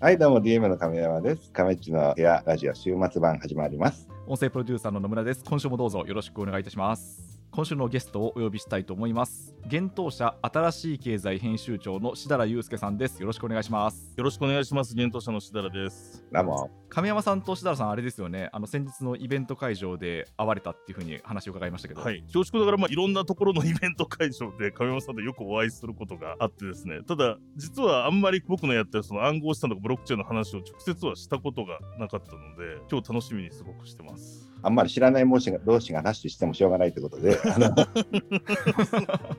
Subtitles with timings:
[0.00, 1.50] はい、どうも DM の亀山です。
[1.52, 4.06] 亀っちの部屋ラジオ週末版始まります。
[4.26, 5.44] 音声プロデューサーの野村です。
[5.44, 7.38] 今週もどうぞよろしくお願いいたします。
[7.52, 9.53] 今週のゲストをお呼びしたいと思います。
[9.66, 13.18] 現当社新しい経済編集長の志田祐介さんです。
[13.20, 14.12] よろしくお願いします。
[14.14, 14.94] よろしくお願いします。
[14.94, 16.22] 現当社のしだらです。
[16.30, 16.70] どうも。
[16.90, 22.20] 亀山さんと志田さん、あれですよね、あの先日のイベント会場で会われたっていうふうに話を伺いましたけど、はい。
[22.24, 34.50] 恐縮ながら、まあ、いろんなところのイベント会場で亀山さんとよくお会いすることがあってですね、ただ、実はあんまり僕のやってるその暗号資産とかブロックチェーンの話を直接はしたことがなかったので、今日楽しみにすごくしてます。
[34.62, 37.74] あんまり知らない同士が同士が話してもしょうがないということで、あの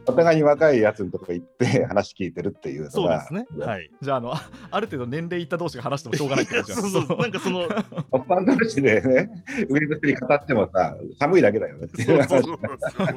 [0.08, 3.46] お 互いに若いやつのとこ行って 話聞いてるっていうそうですね。
[3.60, 3.90] はい。
[4.02, 6.82] じゃああの、あ ある程度年齢いった同士が話してもしょうがないってことじゃん。
[6.90, 7.18] そうそう。
[7.18, 9.30] なんかその、一般同士でね、
[9.70, 13.08] ウェブスリ語ってもさ、寒いだけだよねっていう話そうそうそうそう。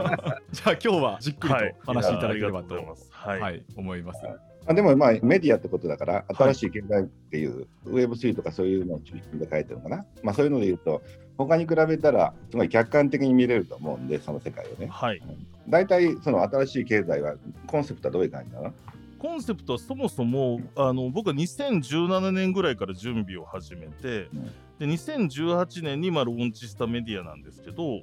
[0.53, 2.75] じゃあ今日はじっくりと話しいただければと。
[3.11, 3.41] はい。
[3.41, 4.21] はい、思います。
[4.69, 10.05] まあでもまあメディアってことだから、新しい経済っていう、ウェブ3とかそういうのを中心で書いてるのかな。
[10.23, 11.03] まあそういうので言うと、
[11.39, 14.89] 他に比べたら、すごい客観的に見れると思うんで、その世界をね。
[14.89, 15.23] はい。
[15.69, 17.35] 大体、その新しい経済は、
[17.67, 18.73] コンセプトはどういう感じなの？
[19.19, 24.45] コンセプトはそもそもあの僕は2017年ぐらいから準備を始めて、うん。
[24.79, 28.03] で2018年にまあローンチしたメディアなんですけどやっ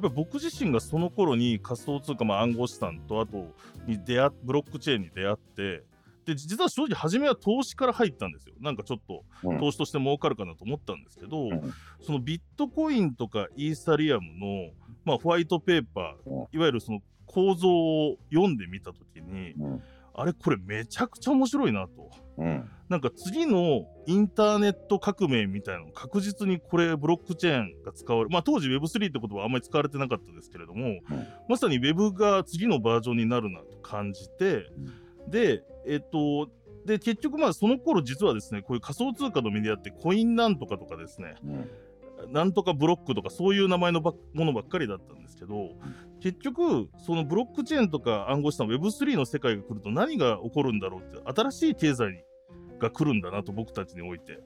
[0.00, 3.52] ぱり僕自身がその頃に仮想通貨、まあ、暗号資産とあと
[3.88, 5.82] に出会っブロックチェーンに出会って
[6.24, 8.54] で実は正直初めは投資から入ったんですよ。
[8.60, 9.58] なんかちょっとうん。
[9.58, 11.74] 投資として儲かるかなと思ったんですけど、うん。
[12.00, 14.70] そのビットコインとかイーサリアムの、
[15.04, 16.46] まあ、ホワイトペーパー、うん。
[16.52, 19.82] いわゆるその構造を読んでみた時に、うん。
[20.14, 22.10] あれこれめちゃくちゃ面白いなと。
[22.38, 22.68] うん。
[22.88, 31.00] なんか次のインターネット革命みたいなの確実にこれブロックチェーンが使われまあ当時 Web3 って言葉はあんまり使われてなかったですけれども、
[31.48, 34.66] まさに Web が次のバージョンになるなと感じて、
[35.26, 36.50] でえっと
[36.84, 41.70] で結局まあその頃実はですねこういう仮想通貨のメディアってコインなんとかとかですねうん
[42.28, 45.70] なんとかブロックとかそういう名前のばものばっかりだったんですけど、
[46.20, 52.24] 結局そのブロックチェーンとか暗号資産 Web3 の世界が来ると何が起こるんだろうって新しい経済
[52.78, 54.38] が来るんだなと僕たちにおいて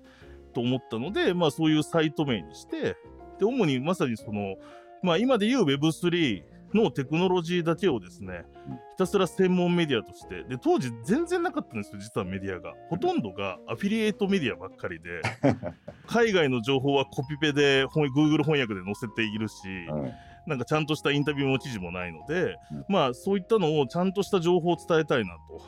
[0.55, 2.97] と思ったので、まあ、そういうサイト名にして
[3.39, 4.57] で主にまさにその、
[5.03, 6.43] まあ、今で言う Web3
[6.75, 15.21] のテクノロジーだけをですねうんひたすら専門メディアとしてで当時全然なかったんですよ実はメディアがほとんどがアフィリエイトメディアばっかりで
[16.09, 19.55] 海外の情報はコピペで翻 Google 翻訳で載せているし、
[19.91, 20.13] うん
[20.47, 25.61] なんかちゃんとしたインタビューも記事もないので、うんまあそういったのをちゃんとした情報を伝えたいなと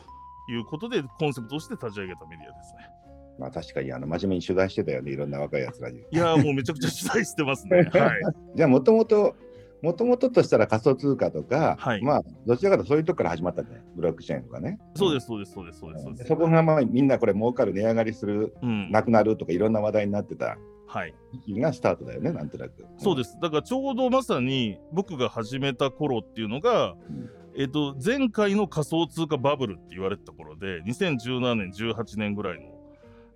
[0.53, 2.99] いうことでコンセプトとして立ち上げたメディアですね。
[3.39, 5.99] まあ確かにあの真面目に取材してたよね、いろんな若いやつらに。
[5.99, 7.89] いやーもうめちゃくちゃ取材してますね。
[7.95, 8.21] はい。
[8.57, 9.37] じゃあもともと、
[9.83, 14.79] もともととしたら仮想通貨とか、はいまあどちらかというとそういうとこから始まったんだね、ブロックチェーンとかね。
[14.95, 18.91] そうですそうですそうですそうですそこがまあみんなこれ儲かる、値上がりする、うん。
[18.91, 20.57] なくなるとかいろんな話題になってた
[20.87, 21.15] はい。
[21.49, 22.87] がスタートだよね、なんとなく。
[22.97, 23.39] そうです。
[23.41, 27.31] だからちょうどまさに僕が始めた頃っていうのが、うん
[27.61, 32.78] えっと前回の仮想通貨バブルって言われてた頃で2017年18年ぐらいの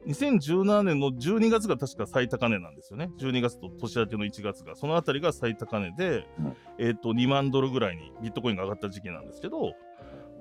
[0.06, 3.10] 2017年の12月が確か最高値なんですよね。
[3.18, 4.74] 12月と年明けの1月が。
[4.74, 6.56] そのあたりが最高値で、うん。
[6.78, 9.74] えっと2万ドルぐらいにビットコインが上がった時期なんですけど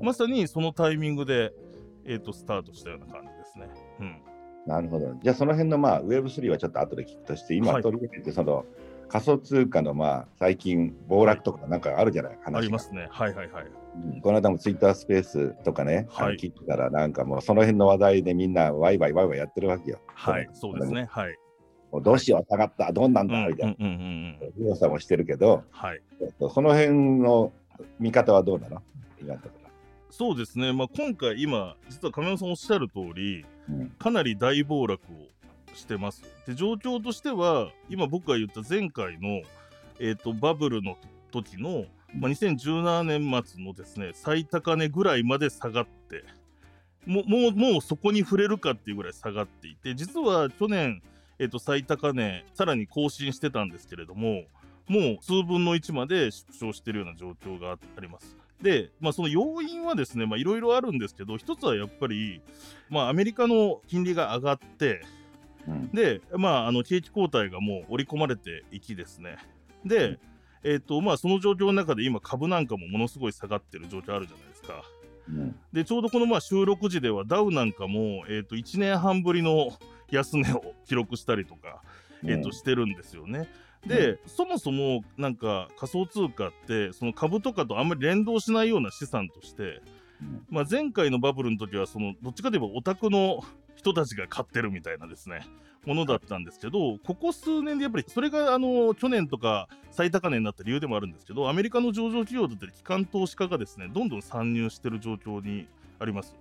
[0.02, 1.54] まさにそのタイミングで、
[2.06, 3.70] えっとスタートしたような感じですね。
[4.00, 4.22] うん。
[4.66, 5.14] なるほど。
[5.22, 7.84] じゃあその辺のまあ Web3 はちょっと後で聞くとして、今はい。
[7.84, 8.66] とりあえずその
[9.12, 13.08] 仮想通貨のまあ最近暴落とかなんかあるじゃない、話がありますね。
[13.12, 13.66] はいはいはい。
[13.66, 20.00] うんこの間もツイッタースペースとかね、はい聞いてたらなんかもうその辺の話題でみんなワイワイワイワイやってるわけよ。
[20.16, 21.08] はい、そうですね。
[21.12, 21.38] はい。
[21.92, 23.94] もうどうしよう下がったどうなんだみたいなうんうん
[24.42, 24.68] うん。
[24.68, 26.02] 強さもしてるけど、はい。
[26.22, 27.52] えっとその辺の
[28.00, 28.82] 見方はどうなの？
[30.10, 33.48] そうですね、まあ、今回、今、実は亀山さんおっしゃる通り、ろ。
[33.70, 35.16] うんかなり大暴落を
[35.74, 36.24] してます。
[36.48, 39.42] で、状況としては、今僕が言った前回の、
[40.00, 40.98] えー、とバブルの
[41.32, 46.24] 時の、まあ、2017年末のですね、最高値ぐらいまで下がって、
[47.06, 51.02] もうもうもうそこに触れるかっていうぐらい下がっていて、実は去年、
[51.40, 54.44] えー、と最高値、さらに更新してたんですけれども、
[54.88, 58.36] もう数分の1まで縮小しているような状況があります。
[58.62, 62.42] で、まあ、その要因はですね、いろいろあるんですけど、一つはやっぱり、
[62.90, 65.02] まあ、アメリカの金利が上がって、
[65.68, 69.38] うんで、まあ、あの景気後退がもう織り込まれていきですね。
[69.86, 70.20] で、
[70.64, 74.84] えっ、と、まあ、その状況の中で今、株なんかもものすごい下がってる状況あるじゃないですか。
[75.30, 79.72] うんで、ちょうどこのまあ収録時では、ダウなんかも、えっ、と、1年半ぶりの
[80.10, 81.82] 安値を記録したりとか、
[82.26, 83.48] えっとしてるんですよね。
[83.86, 89.82] で、そもそもなんか仮想通貨ってその株とかとあんまり連動しないような資産として、
[90.22, 93.44] うんまあ、前回のバブルの時はそのどっちかといえばオタクの
[93.82, 95.46] 人たちが買ってるみたいなですね
[95.86, 105.68] ものだったんですけどここ数年でやっぱりそれがあの去年とか最高値になった理由でもあるんですけどアメリカの上場企業だったり機関投資家がですねどんどん参入してる状況に
[106.00, 106.36] あります。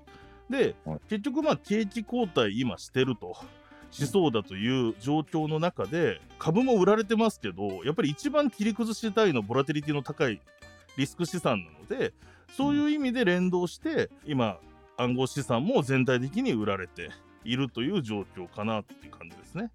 [0.51, 3.35] ではい結局まあ景気後退今してると
[3.91, 10.41] しそうだという状況の中で株も売られてますけどやっぱり一番切り崩したいのボラティリティの高い
[10.97, 12.13] リスク資産なので
[12.57, 14.59] そういう意味で連動して今
[14.97, 17.11] 暗号資産も全体的に売られて
[17.45, 19.71] いるという状況かなっていう感じですね。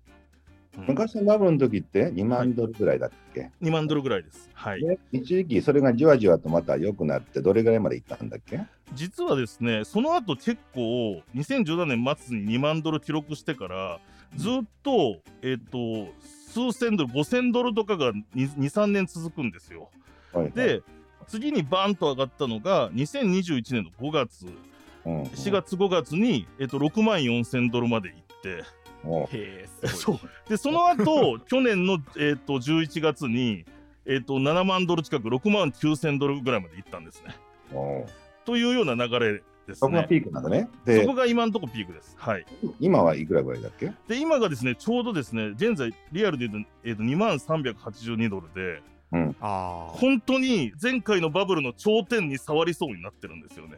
[0.77, 4.49] うん昔のバブルの時って2万ドルぐらいだっけ、2万ドルぐらいです。
[4.53, 4.81] はい。
[4.81, 8.59] で一時期それがじわじわとまた良くなって、どれぐらいまでいったんだっけ？
[8.93, 13.99] 実はですね、その後結構、2017年末に2万ドル記録してから、
[14.35, 14.51] ずっ
[14.83, 19.89] と、えっ、と、数千ドル、5000ドルとかが2、3年続くんですよ。
[20.33, 20.81] はいで、
[21.27, 24.45] 次にバーンと上がったのが、2021年の5月、
[25.05, 28.63] うんうん4月、5月に、えっと、6万4000ドルまで行って、
[29.37, 33.65] へえすごいそうでその後 去年の、えっと11月に、
[34.05, 37.35] えっと7万ドル近く6万9000ドルぐらいまで行ったんですね。
[38.45, 39.75] というような流れですね。
[39.75, 40.69] そこがピークなんだね。
[40.85, 42.15] そでこ、が今のところピークです。
[42.17, 42.45] はい。
[42.79, 43.91] 今はいくらぐらいだっけ？
[44.07, 48.81] で、今がですね、ちょうどですね、現在、リアルで言うと、えっと2万382ドルで、
[49.11, 49.35] うん。
[49.39, 53.77] 本当に前回のバブルの頂点に触りそうになってるんですよね。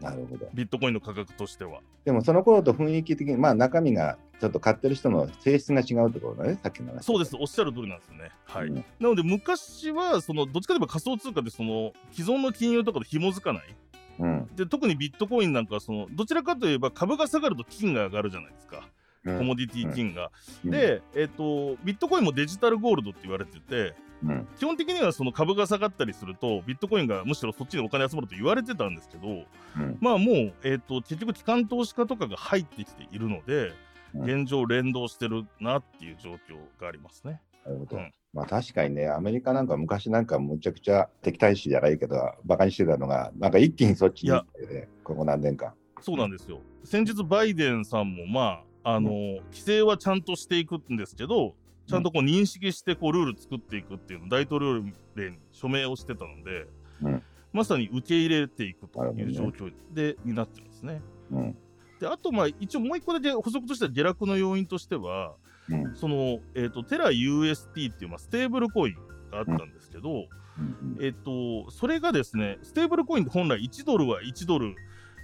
[0.00, 0.48] なるほど。
[0.52, 1.80] ビットコインの価格としては。
[2.04, 7.02] でもその頃と雰囲気的に、まあ中身がちょっと買ってる人の性質が違うってことだね、さっきの話。
[7.02, 8.30] そうです、おっしゃる通りなんですよね。
[8.44, 8.68] はい。
[8.68, 13.74] うんなので、昔は、その、どっちかといえば仮想通貨で、その、既存の金融とかと紐づかない。
[14.18, 14.48] うん。
[14.54, 18.88] で、特にビットコインなんかは、その、どちらかといえば株が下がると金が上がるじゃないですか。
[19.24, 20.30] うんコモディティ金が。
[20.64, 33.72] うん、で、えっ、と、ビットコインもデジタルゴールドって言われてて、うん、基本的にはその株が下がったりすると、ビットコインがむしろそっちにお金集まると言われてたんですけど、うん、まあもう、えっ、と、結局機関投資家とかが入ってきているので、うん
[34.14, 37.42] 現状連動してるなっていう状況がありますね。
[37.66, 37.96] なるほど。
[37.96, 45.72] うんまあ確かにね、アメリカなんか昔なんかむちゃくちゃ敵対視じゃないけど、バカにしてたのが、なんか一気にそっちに行ってね、ここ何年間。
[46.02, 46.60] そうなんですよ。
[46.84, 49.10] 先日、バイデンさんも、まあ、あの、
[49.50, 51.54] 規制はちゃんとしていくんですけど、
[51.86, 54.82] ちゃんとこう認識してこうルール作っていくっていうの大統領
[55.14, 56.66] 令に署名をしてたので、
[57.02, 57.22] うん
[57.56, 61.00] まさに受け入れていくという状況で、になってますね。
[61.32, 61.56] うん。
[61.98, 65.36] であと、まあ、一応もう一個だけ補足としては下落の要因としては、
[65.70, 65.96] うん。
[65.96, 68.94] その、えっ、と、テラ UST っていう、まあ、ステーブルコイン
[69.30, 74.74] があったんですけど、うんえっ、と、それがですね、ステーブルコインって本来1ドルは1ドル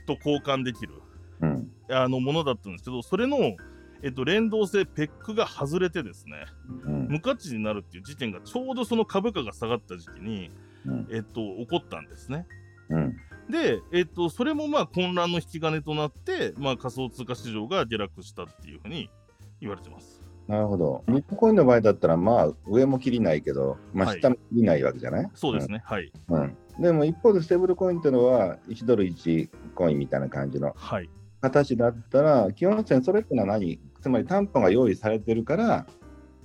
[0.06, 0.94] と交換できる
[1.42, 1.70] うん。
[1.90, 3.36] あのものだったんですけど、それの、
[4.02, 6.46] えっと、連動性、ペックが外れてですね、
[6.84, 7.08] うん。
[7.08, 10.50] 無価値になるっていう事件がちょうどその株価が下がった時期に、
[10.84, 11.08] うん。
[11.10, 12.46] えっと、起こったんですね。
[12.88, 13.16] うん。
[13.50, 19.10] で、えっと、それもまあ混乱の引き金となって、まあ、仮想通貨市場が下落したっていうふうに
[19.60, 20.20] 言われてます。
[20.48, 21.04] なるほど。
[21.06, 26.12] ビットコインの場合だったら、まあ上も切りないけど、まあはい下も切りないわけじゃない、そうですね、はい。
[26.28, 26.40] うん。
[26.42, 26.82] うん。
[26.82, 31.08] でも一方でステーブルコインっていうのは、1ドル1コインみたいな感じのはい。
[31.40, 33.80] 形だったら、基本線それってのは何？
[34.02, 35.86] つまり担保が用意されてるから、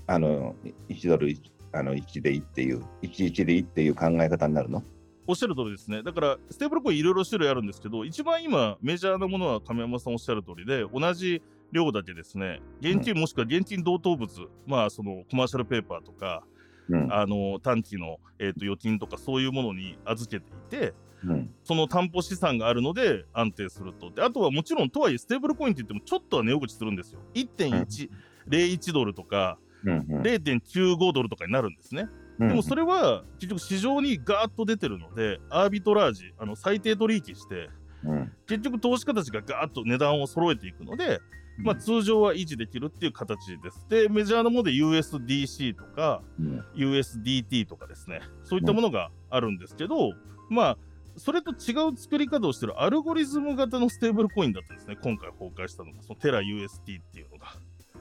[0.05, 0.55] あの
[0.89, 1.41] 1ドル 1,
[1.73, 4.83] あの1でいいっていう、11でいいっていう考え方になるの？
[5.25, 6.03] おっしゃる通りですね。
[6.03, 11.41] だから、ステーブルコインいろいろ種類あるんですけど、一番今、メジャーなものは亀山さんおっしゃる通りで、同じ
[11.73, 14.29] 量だけですね、現金もしくは現金同等物、
[14.65, 16.43] まあ、そのコマーシャルペーパーとか、
[16.89, 17.13] うん。
[17.13, 20.93] あの短期の、えー、と預金とかそういうものに預けていて、
[21.25, 21.53] うん。
[21.63, 24.11] その担保資産があるので安定すると。
[24.11, 27.19] であとはもちろん、とはいえ、ステーブルコインって言ってもちょっとは値動きするんですよ。
[27.33, 30.05] 1.101ドルとかうん。
[30.09, 30.21] うん。
[30.21, 32.07] 0.95ドルとかになるんですね。
[32.39, 37.69] ででもそれは結局市場にガーッと出てるので、アービトラージ、あの最低取引して、
[38.03, 38.31] うん。
[38.47, 41.19] 結局投資家たちがガーッと値段を揃えていくので、
[41.59, 43.87] まあ、通常は維持できるっていう形です。
[43.89, 46.63] で、メジャーなもので USDC とか、うん。
[46.75, 50.11] USDT とかですね、そういったものがあるんですけど、
[50.49, 50.77] まあ、
[51.17, 57.47] それと違う作り方をしてるアルゴリズム型のステーブルコインだったんですね、今回崩壊したのが、そのテラ UST っていうのが。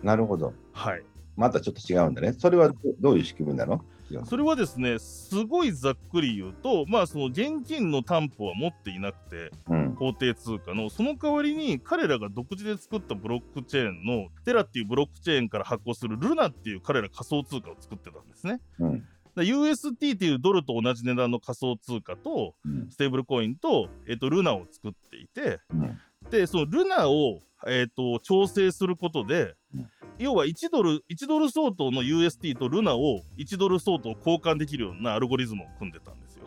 [0.03, 0.53] なるほど。
[0.73, 1.03] はい。
[1.37, 2.33] またちょっと違うんだね。
[2.33, 3.85] それはどどういう仕組みなの？
[4.25, 9.95] それはですね、すごいざっくり言うと、まあ、その現金の担保は持っていなくて、うん。
[9.97, 18.61] 法定通貨の、その代わりに彼らが独自で作ったブロックチェーンの、テラっていうブロックチェーンから発行するルナっていう彼ら仮想通貨を作ってたんですね。
[18.79, 19.05] うん。
[19.37, 22.91] だ UST っていうドルと同じ値段の仮想通貨と、うん。
[22.91, 25.99] ステーブルコインと、えっと、ルナを作っていて、うん。
[26.31, 29.87] で、そのルナを、えっと、調整することで、うん
[30.19, 36.47] 要は1ドル、1ドル相当の UST とルナを1ドル相当交換できるようなアルゴリズムを組んでたんですよ。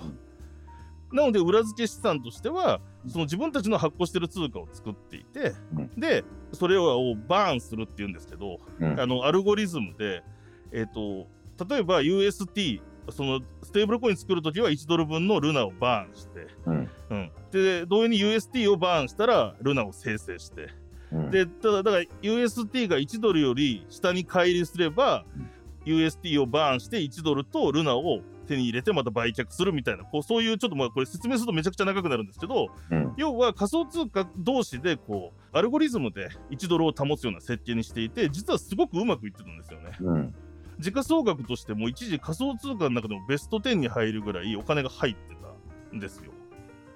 [1.11, 10.23] なので裏付け資産としてはその自分たちの発行してる通貨を作っていて、うんでそれをバーンするっていうんですけど、うんあのアルゴリズムで、
[10.71, 11.27] えっと
[11.67, 16.89] 例えば UST そのステーブルコイン作るときは1ドル分のルナをバーンして、うん。
[17.09, 20.69] うん、で同様に UST をバーンしたらルナを生成して。
[21.11, 21.31] うん。
[21.31, 25.49] でただだから UST が1ドルより下に乖離すれば、うん。
[25.85, 30.03] UST をバーンして1ドルとルナを手に入れてまた売却するみたいな。
[30.03, 33.13] こうそういうちょっとまあこれ説明するとめちゃくちゃ長くなるんですけどうん。
[33.17, 40.31] 要は仮想通貨同士でこうアルゴリズムで1ドルを保つような設計にしていて実はすごくうまくいってたんですよね。
[40.79, 46.31] うん時価総額としても一時仮想通貨の中でもベスト10に入るぐらいお金が入ってたんですよ。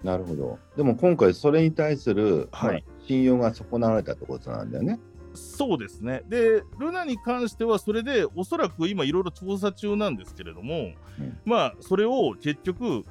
[0.04, 0.60] なるほど。
[0.76, 5.00] でも今回それに対する、はいまあ信用が損なわれたってことなんだよね。
[5.34, 6.24] そうですね。
[6.28, 13.04] で、ルナに関しては、それでおそらく今、いろいろ調査中なんですけれども、うんまあ、それを結局、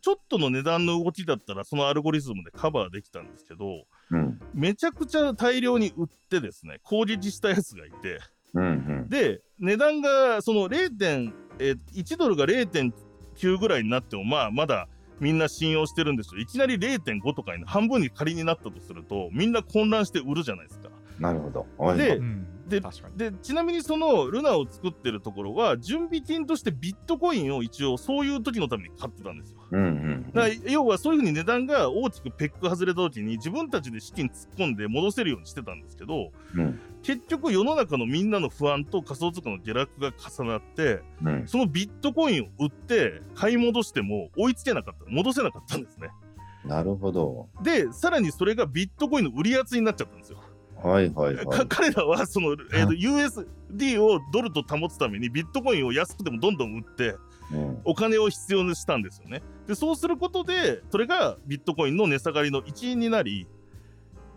[0.00, 4.40] ちょっとの値段の動きだったら、そのアルゴリズムでカバーできたんですけど、うん。
[4.54, 8.18] めちゃくちゃ大量に売ってですね、攻撃したやつがいて、
[8.54, 8.66] うんう
[9.04, 9.08] ん。
[9.08, 10.90] で、値段が、その 0.
[10.90, 14.88] 点、えー1ドルが0.9ぐらいになっても、まあ、まだ
[15.20, 16.40] みんな信用してるんですよ。
[16.40, 20.88] いきなり0.5とかに半分に仮になったとすると、みんな混乱して売るじゃないですか。
[21.18, 21.66] なるほど。
[21.76, 22.82] はいでうんで
[23.16, 29.58] でちなみにそのルナを作ってるところは準備金としてビットコインを一応そういう時のために買ってたんですよ。
[29.70, 36.78] うんうんだから要はそういうふうに値段が大きくペック外れた時に自分たちで資金突っ込んで戻せるようにしてたんですけどうん
[37.08, 41.48] 結局世の中のみんなの不安と仮想通貨の下落が重なってうん。
[41.48, 46.10] そのビットコインを売って買い戻しても追いつけなかった戻せなかったんですね。
[46.66, 47.48] なるほど。
[47.62, 50.42] でさらにそれがビットコインの売り圧になっちゃったんですよ。
[50.82, 51.66] はいはいはかい。
[51.66, 57.16] 彼らはその、えーと USD をドルと保つためにビットコインを安くてもどんどん売って
[57.50, 59.42] うんお金を必要にしたんですよね。
[59.66, 63.46] でそうすることでそれがビットコインの値下がりの一因になり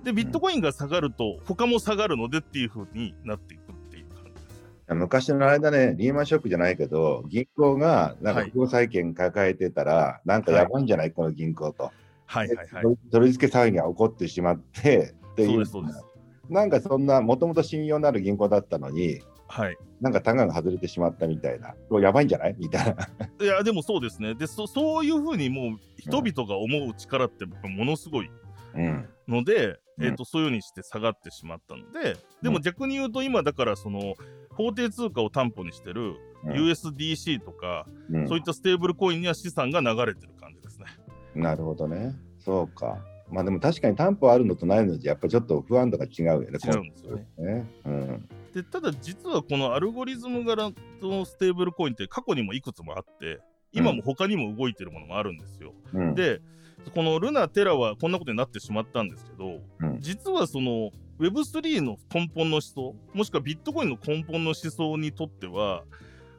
[0.04, 4.96] でビットコインが下がると他も下がるのでっていう風になっていくっていう感じです。
[4.96, 11.92] 昔の間ね、リーマンショックじゃないけど、銀行がなんかはい不法債権抱えてたら、なんかやばいんじゃない、この銀行と。
[12.26, 12.84] はいはいはい。
[12.84, 16.04] で取り付け騒ぎが起こってしまって、っていうそうです。
[16.50, 19.78] なんかそんな、もともと信用のある銀行だったのに、はい。
[20.00, 22.56] なんかタガが外れてしまったみたいな、これやばいんじゃない？
[22.58, 23.10] みたいな。
[23.40, 24.34] いやでもそうですね。
[24.34, 28.32] でそそういう風にもう人々が思う力ってものすごい
[28.76, 29.06] うん。
[29.28, 34.16] ので、うんえー、とそういう風にして下がってしまったので、でも逆に言うと今だからその
[34.52, 40.86] 法定通貨を担保にしてるうん USDC とか、うんそういったステーブルコインには資産が流れてる感じですね。
[41.36, 42.16] なるほどね。
[42.40, 42.98] そうか。
[43.30, 46.60] まあでも確かに担保あるのとないのじゃ、やっぱりちょっと不安度が違うよね。
[46.64, 47.28] 違うんですよね。
[47.38, 47.72] ね。
[47.86, 48.30] うん。
[48.54, 53.40] でただ実はこのアルゴリズム柄のステーブルコインって過去にもいくつもあって
[53.72, 55.74] 今も他にも動いてるものもあるんですよ。
[55.94, 56.42] うん、で
[56.94, 60.02] このルナ・テラはこんなことになってしまったんですけど、うん。
[60.02, 65.84] 実はその Web3 の根本の思想もしくはビットコインの根本の思想にとっては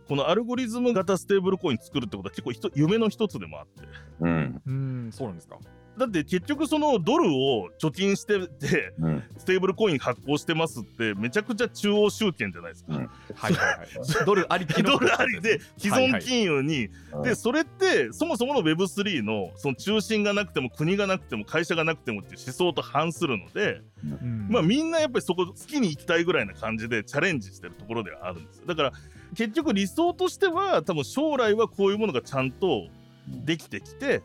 [0.08, 3.88] このアルゴリズム型ステーブルコイン作るってことは結構夢の一つでもあって。
[4.20, 4.62] うん。
[4.66, 5.58] うんそうなんですか
[5.98, 9.22] だって結局そのドルを貯金しててうん。
[9.36, 12.94] ステーブルコイン発行してますってめちゃくちゃ中央集権じゃないですか。
[12.94, 13.10] うん。
[13.34, 13.88] はいはいはい
[14.24, 14.92] ドルありきの。
[14.92, 17.22] ドルありで既存金融に、うん。
[17.22, 24.48] でそれってそもそもの Web3 のその中心がなくても国がなくても会社がなくてもっていう思想と反するので、うん。
[24.48, 28.66] まあみんなやっぱりそこ好きに行きたいぐらいな感じでチャレンジしてるところではあるんですよ。
[28.66, 28.92] だから
[29.34, 32.88] 結局理想としては多分将来はこういうものがちゃんと
[33.26, 34.22] できてきて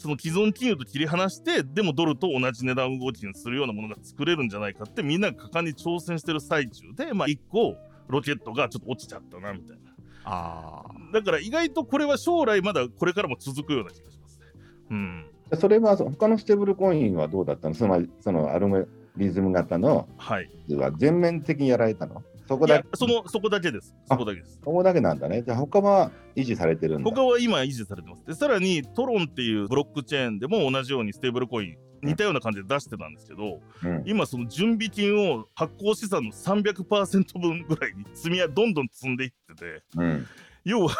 [0.00, 7.76] その既存金融と切り離してでもドルと同じ値段動きにするようなものが作れるんじゃないかってみんなが果敢に挑戦してる最中でまあ一個
[8.08, 9.92] ロケットがちょっと落ちちゃったなみたいな。
[10.24, 14.46] あだから意外とこれは将来まだこれからも続くような気がしますね。
[14.90, 15.26] うん。
[15.58, 17.74] それはそ他のステーブルコインはどうだったの？
[17.74, 20.48] つまりそのアルゴリズム型のはい。
[20.70, 22.22] は全面的にやられたの？
[22.50, 25.42] そこだけそのそこだけですそこだけですそこだけなんだね。
[25.42, 27.08] じゃあ他は維持されてるんだ。
[27.08, 28.26] 他は今維持されてます。
[28.26, 40.26] で、さらにトロンっていうブロックチェーンでも同じようにステーブルコイン似たような感じで出してたんですけど、うん今その準備金を発行資産の300%分ぐらいに積みやどんどん積んでいってて、うん
[40.64, 40.94] 要は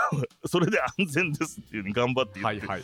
[0.47, 2.83] それで安全ですっていうふうに頑張って言って、はいはい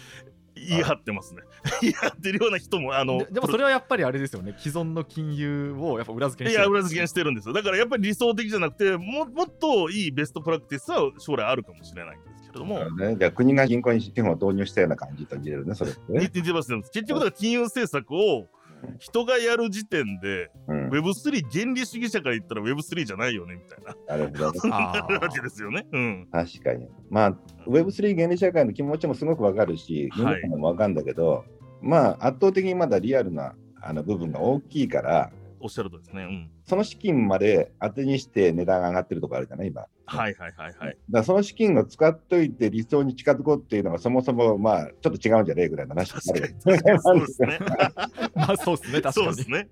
[0.66, 1.42] 言い張ってますね。
[1.80, 7.54] 言い張ってるような人も、あの、ででもそれはやっぱりあれですよね既存の金融をやっぱ裏付けにしていや、裏付けにしてるんですよ。
[7.54, 16.30] だからやっぱり理想的じゃなくて、ももっといいベストプラクティスは将来あるかもしれないんですけれども、ね、じゃあ国が銀行に資本を導入したような感じと見れるね、それってね。
[16.34, 16.82] 似てますね。
[16.92, 18.46] 結局金融政策を
[18.98, 25.86] 人がやる時点でうん、Web3 原理主義者から言ったら Web3 じゃないよねみたいななるほど わけですよね。
[25.92, 26.28] うん。
[26.30, 26.88] 確かに。
[27.10, 31.44] まあ、Web3 原理社会の気持ちもすごくわかるし、はい皆さんもわかるんだけど、
[31.80, 36.22] まあ、圧倒的にまだリアルなあの部分が大きいから、おっしゃるとりですね。
[36.22, 36.50] うん。
[36.64, 39.86] その資金まで当てにして値段が上がってるところあるじゃない、今。
[40.06, 40.76] はいはいはいはい。
[40.76, 47.58] だからその資金を使っといて理想に近づこうっていうのがそもそもまあちょっと違うんじゃねえぐらいの話確かにになる確かにそうですね。
[48.34, 49.68] まあそうですね確かにそうですね。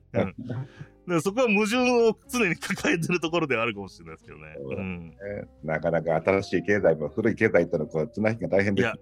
[1.20, 4.56] そこは矛盾を常に抱えてるところではあるかもしれないですけどね。
[4.58, 5.14] うん。
[5.62, 8.94] なかなか新しい経済も古い経済とのこう綱引きが大変ですいや。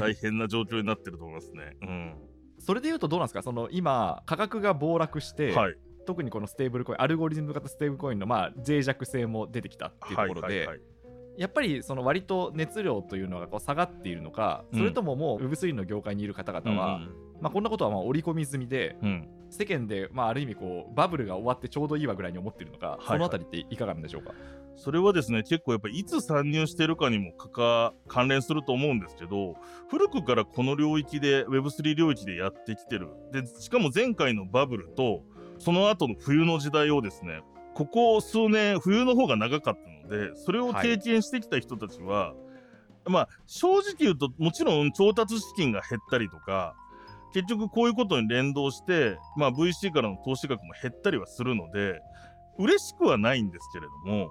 [0.00, 1.76] 大変な状況になってると思いますね。
[1.82, 2.14] うん。
[2.58, 3.42] それでいうとどうなんですか？
[3.42, 5.76] その今価格が暴落して、はい。
[6.06, 10.80] 特にこのステーブルコインアルゴリズム型ステーブルコインのまあ脆弱性も出てきたっていうところで、はいはいはい。
[11.36, 14.78] やっぱりその割と熱量というのがこう下がっているのか、うん。
[14.78, 17.00] それとももう Web3 の業界にいる方々は、
[17.42, 18.96] まあ、こんなことはまあ織り込み済みで
[19.50, 24.32] 世間でまあある意味こうバブルが終わってちょうどいいわぐらいに思っているのか、はいそのあたりっていかがなんでしょうか？
[24.78, 29.56] それはですね結構やっぱりいつ参入してるかにも関関連すると思うんですけど
[29.90, 33.08] 古くからこの領域で Web3 領域でやってきてる。
[33.32, 35.22] でしかも前回のバブルと
[35.58, 37.42] その後の冬の時代をですね
[37.74, 39.74] ここ数年冬の方が長かっ
[40.08, 42.34] たのでそれを経験してきた人たちは、
[43.04, 46.74] まあ正直言うともちろん調達資金が減ったりとか
[47.32, 52.00] 結局こういうことに連動して、まあ、VC からの投資額も減ったりはするので
[52.58, 54.30] 嬉しくはないんですけれども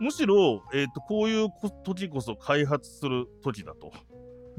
[0.00, 3.92] むしろ、えー、とこういうこ時こそ開発する時だと。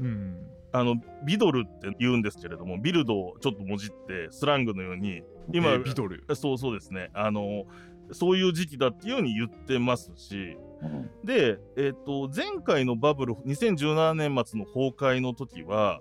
[0.00, 6.24] うんあのビドルって言うんですけれどもビルドをちょっともじってスラングのように今、えービドル。
[6.34, 7.10] そうそうですね。
[7.14, 7.66] あの
[8.10, 11.10] そういう時期だっていうように言ってますしうん。
[11.24, 16.00] で、えー、と前回のバブル2017年末の崩壊の時は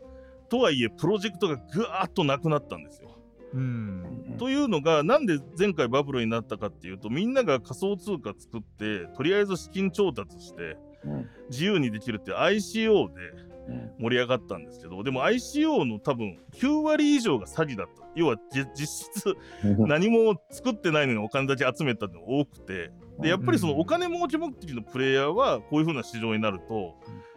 [0.50, 3.15] とはいえプロジェクトがぐわーっとなくなったんですよ。
[3.53, 4.36] うん。
[4.39, 11.30] というのがなんで前回バブルになったかっていうとみんなが仮想通貨作ってとりあえず資金調達してうん。
[11.51, 13.52] 自由にできるって ICO でうん
[14.00, 18.03] 盛り上がったんですけどでも ICO の多分9割以上が詐欺だった。
[18.15, 22.91] 要はじ実質 何も作ってないのにお金だけ集めたのが多くて。
[23.20, 26.95] でやっぱりそのお金儲け目的のプレイヤーはこういう風な市場になると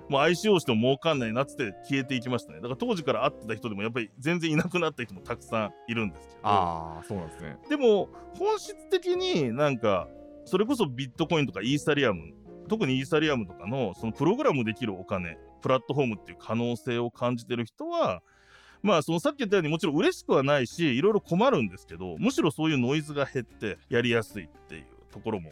[0.08, 2.60] もう ICO しても儲かんないなっつって消えていきましたね。
[2.60, 6.40] だから当時から会ってた人でもやっぱり全然いなくなった人もたくさんいるんですけど。
[6.44, 7.58] ああそうなんですね。
[7.68, 8.08] でも
[8.38, 10.08] 本質的になんか
[10.44, 12.32] それこそビットコインとかイーサリアム
[12.68, 18.22] 特にイーサリアムとかのそのプログラムできるお金プラットフォームっていう可能性を感じてる人は
[18.82, 25.50] まあそのさっき言ったようにもちろん嬉しくはないしいろいろ困るんですけどむしろそういうノイズが減ってやりやすいっていうところも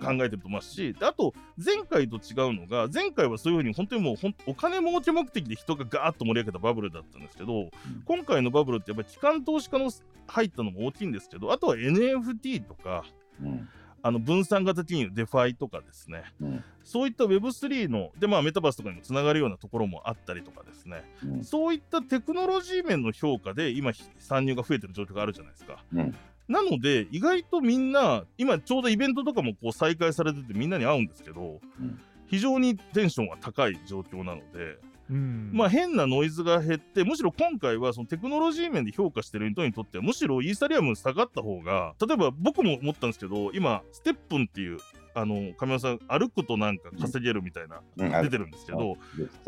[0.00, 7.70] 考えてると思いますしであと前回と違うのが前回はそういうふうに本当にもうほんお金儲け目的で人がガーッと盛り上げたバブルだったんですけど、
[8.06, 9.90] 今回のバブルってやっぱり機関投資家の
[10.26, 13.04] 入ったのも大きいんですけどあとは NFT とか
[13.42, 13.68] うん
[14.02, 16.24] あの分散型金融 DeFi とかですね。
[16.40, 16.64] うん。
[16.84, 21.04] そういった Web3 のでまあメタバースとかにもつながるようなところもあったりとかですね。
[21.24, 21.44] うん。
[21.44, 25.84] そういったテクノロジー面の評価で今参入が増えてる状況があるじゃないですか。
[25.94, 26.14] うん。
[26.48, 32.00] なので意外とみんな今ちょうどイベントとかもこう再開されててみんなに会うんですけど、うん。
[32.26, 34.78] 非常にテンションが高い状況なので、
[35.10, 35.50] うん。
[35.52, 44.78] まあ変なノイズが減ってむしろ今回はそのテクノロジー面で評価してる人にとってはむしろイーサリアム下がった方が例えば僕も思ったんですけど今ステップンっていう
[45.14, 48.14] あの亀山さん歩くとなんか稼げるみたいな、うん。
[48.14, 48.96] あ出てるんですけど、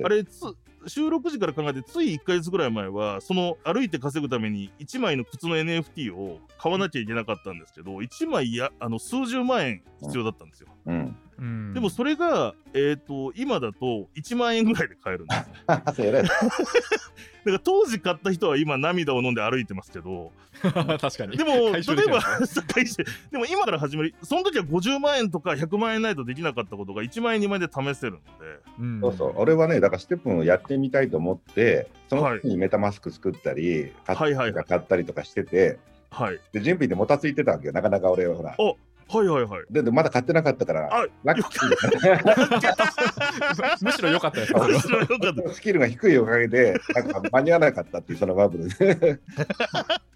[0.02, 0.40] ああれつ
[0.86, 11.16] 収録時から考えてつい1ヶ月ぐらい前はその歩いて稼ぐために1枚の靴の NFT を買わなきゃいけなかったんですけど1枚やあの数十万円必要だったんですよ、うん。
[11.38, 11.74] うん。
[11.74, 15.50] でもそれが、えー、と今だと1万円ぐらいで買えるんです。
[15.66, 15.90] だ か
[17.44, 21.36] ら当時買った人は今涙を飲んで歩いてますけど 確かに。
[21.36, 22.20] でも例えば
[23.30, 28.22] でも今から始めるその時は50万円とか100万円ないとできなかったことが1万円2万円で試せるので。
[28.78, 29.00] うん。
[29.00, 29.32] そうそう。
[29.36, 34.64] 俺はね、だからステップンをやってみたいと思って、その時にメタマスク作ったり、買はいはいはい。
[34.64, 35.78] 買ったりとかしてて、
[36.10, 36.40] はい。
[36.52, 37.72] で準備でもたついてたわけよ。
[37.72, 38.54] なかなか俺はほら。
[38.58, 38.76] お
[39.08, 39.64] はいはいはい。
[39.70, 41.68] ででまだ買ってなかったから、あラッキー
[43.82, 44.68] むしろ良かったですそれは。
[44.68, 45.50] 面白いよかった。
[45.54, 48.68] スキルが低いおかげで、なんか間に合わなかったっていう、そのバブル。
[48.68, 49.18] で。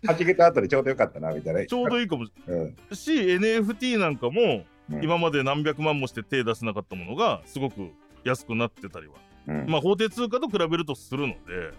[0.02, 1.66] 弾けた後でちょうどよかったな、みたいな。
[1.66, 2.24] ちょうどいいかも。
[2.26, 5.02] しうんれないし NFT なんかもうん。
[5.04, 7.90] 今まで何百万もして手出せなかったものがすごく
[8.24, 9.14] 安くなってたりは
[9.46, 9.66] うん。
[9.68, 11.72] まあ法定通貨と比べるとするので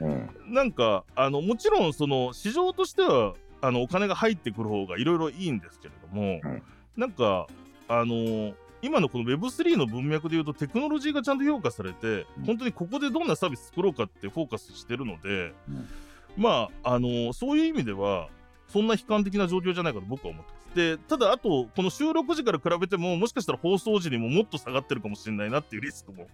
[0.00, 0.30] うん。
[0.54, 6.62] なんかあのもちろんその市場としてはあのお金が入ってくる方がいろいろいいんですけれども、うん。
[6.96, 7.46] なんか
[7.88, 12.44] あの今のこの Web3 の文脈でいうとテクノロジーがちゃんと評価されて、うん。
[12.44, 15.88] 本当にここでどんなサービス作ろうかってフォーカスしてるので、うん。
[16.36, 18.28] まああのそういう意味では
[18.68, 20.63] そんな悲観的な状況じゃないかと僕は思ってます。
[20.74, 26.26] で、ただ、あと、この収録時から比べても、もしかしたら放送時にももっと下がってるかもしれないなっていうリスクも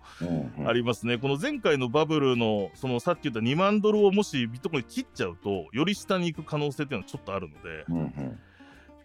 [0.67, 1.19] ありますね。
[1.19, 8.39] この前回のバブルの、そのさっき言った2万ドルをもしビットコイン切っちゃうと、より下に行く可能性っていうのはちょっとあるので、うんうん。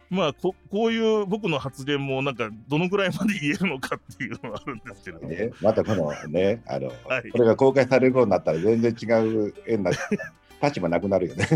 [0.09, 5.29] まあこ、こういう僕の発言も、なんか、どのくらいまで言えるのかっていうのはあるんですけれども。
[5.29, 7.29] ね、またこのね、あの、はい。
[7.31, 9.99] これが公開される頃になったら全然違う絵になって、
[10.61, 11.47] 立場なくなるよね。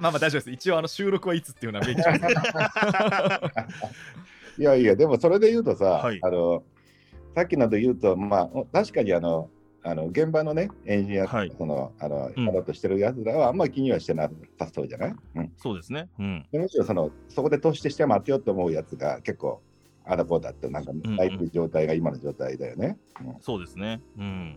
[0.00, 0.50] まあまあ大丈夫です。
[0.50, 2.00] 一応あの収録はいつっていうのは明記。
[4.58, 6.62] いやいや、でもそれで言うとさ、はいあの
[7.34, 9.48] さっきので言うと、まあ、お確かにあの、
[9.82, 16.08] あの現場のね、エンジニアその、あの、うんやろうとしてるやつらはあんまり気にはしてなさそうじゃない、うん、そうですね。
[16.18, 16.46] うん。
[16.52, 19.62] でむしろその、そこで投資して待ってようと思うやつが結構、
[20.04, 22.98] あだこうだって、なんか、んうんないっていう状態が今の状態だよね。
[23.24, 24.02] うんそうですね。
[24.18, 24.56] うん。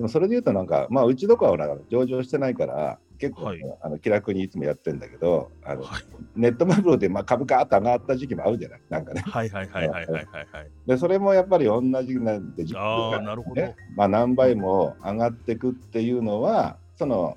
[0.00, 6.02] でもそれで言うと、なんか、まあ、うちどこは上場してないから、結構、はいあの気楽にいつもやってんだけど、あのはい
[6.34, 9.20] ネットバブルでまあ株価って上がった時期もあるじゃない、なんかね。
[9.20, 10.70] はいはいはいはいはいはいはい。
[10.88, 13.60] で、それもやっぱり同じなんで、ああ、なるほど。
[13.60, 17.36] ねまあ、何倍も上がっていくっていうのは、その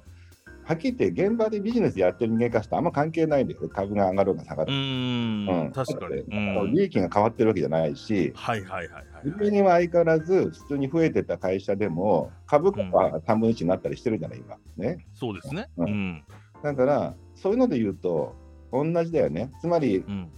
[0.65, 4.73] はっきり言って現場でビジネスやってる人間からしたらあんま関係ないんだよね、株が上がろうが下がうる。
[4.73, 6.71] ーん、確かに。
[6.71, 14.57] 利益が変わってるわけじゃないし、はいはいはいはい売り値は相変わらず普通に増えてた会社でも、株価は3分の1になったりしてるじゃない、今。
[14.77, 15.05] ね。
[15.13, 15.69] そうですね。
[15.77, 16.23] ううんん。
[16.61, 18.35] だから、そういうので言うと、
[18.71, 19.51] 同じだよね。
[19.61, 20.29] つまり、うん。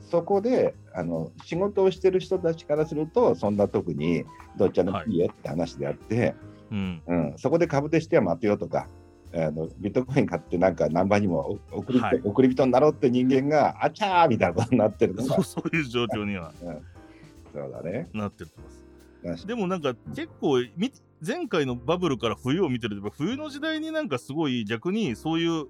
[0.00, 4.24] そこであの仕事をしてる人たちからすると、そんな特に
[4.58, 6.34] どっちでもいいよって話であって、
[6.70, 7.02] うん。
[7.06, 8.88] うん、そこで株でしては待てよとか、
[9.34, 12.20] あのビットコイン買ってなんか何倍にもお送り,、はい。
[12.22, 16.52] 送り人になろうって人間が、あちゃーみたいなことになってるそう、そういう状況には
[17.52, 18.08] そうだね。
[18.12, 18.66] なってると思
[19.24, 19.46] います。
[19.46, 20.92] でもなんか結構み
[21.24, 25.68] 前回のバブルから冬を見てると冬の時代になんかすごい逆にそういううん。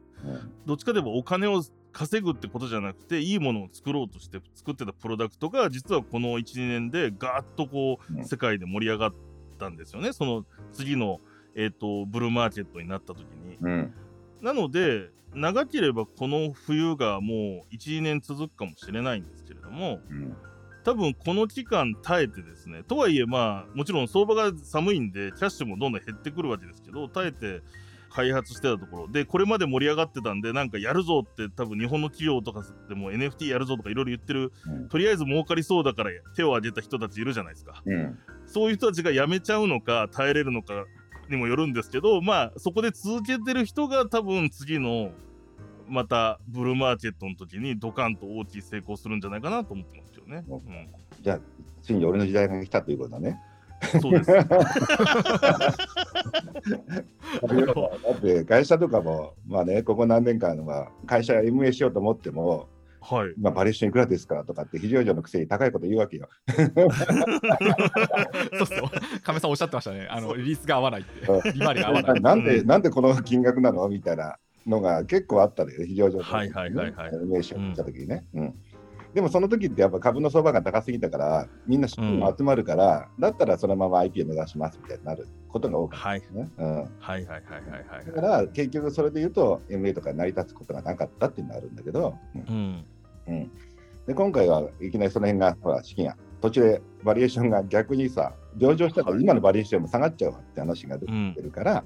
[0.67, 8.21] どっちかといえばお金を稼ぐってことじゃなくていいものを作ろうとして作ってたプロダクトが実はこの12年でガーッとこうん。
[8.21, 9.15] う世界で盛り上がっ
[9.59, 10.13] たんですよね。
[10.13, 11.21] その次の、
[11.55, 13.57] えー、とブルーマーケットになった時に。
[13.61, 13.95] うん。
[14.41, 20.37] なので長ければこの冬がもう12年続くかもしれないんですけれどもうん。
[20.85, 27.63] 多分この期間耐えてですねとはいえまあもちろん相場が寒いんでキャッシュもどんどん減ってくるわけですけど耐えて
[28.13, 29.09] 開発してたところ。
[29.09, 34.89] でこれまで盛り上がってたんでなんかやるぞって多分日本の企業とかでも NFT やるぞとかいろいろ言ってるうん。
[34.89, 37.83] とりあえず儲かりそうだから手を挙げた人たちいるじゃないですか。
[37.87, 38.19] うん。
[38.47, 40.85] そういう人たちが辞めちゃうのか耐えれるのか
[41.31, 45.11] にもよるんですけどまあそこで続けてる人が多分次の
[45.89, 50.45] またブルーマーケットの時にドカンと大きい成功するんじゃないかなと思ってますけどね。
[50.49, 50.89] ううん
[51.21, 51.41] じゃあ、
[51.83, 53.41] ついに俺の時代が来たということだね。
[54.01, 54.33] そうです。
[54.33, 54.45] だ
[58.13, 62.69] って会社とかも、まあね、ここ何年間は会社運営しようと思っても、
[63.03, 63.35] はい。
[63.37, 66.29] 今バリエーションいくらですからとかって非常上のくせに高いこと言うわけよ。
[66.49, 66.67] そう
[68.63, 68.91] っすよ。
[69.25, 70.07] 亀さんおっしゃってましたね。
[70.09, 71.51] あのリリースが合わないって。
[71.53, 72.21] 利回りが合わない。
[72.23, 78.25] なんで、うんなんでこの金額なのみたいなのが結構あったのよ、非常上の、はいはいはいはい運営しようとした時にね。
[78.35, 78.55] うん
[79.15, 86.51] でもその時ってやっぱ株の相場が高すぎたから、みんな資金も集まるから、だったらそのまま IP を目指しますみたいになることが多かったね。
[86.57, 87.43] うんはいはいはいはい
[87.89, 92.85] はいだから結局それで言うと MA とか成り立つことがなかったっていうのがあるんだけど、うんうん。
[93.29, 93.51] うん
[94.07, 101.85] で今回はいきなりその辺がほら資金が途中でバリエーションが逆にさ上場したから今のバリエーションも下がっちゃうわって話が出てるから、